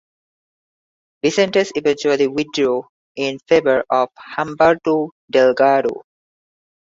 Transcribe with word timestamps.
Vicente 1.23 1.63
eventually 1.75 2.27
withdrew 2.27 2.83
in 3.17 3.37
favour 3.47 3.83
of 3.87 4.09
Humberto 4.35 5.11
Delgado. 5.31 6.01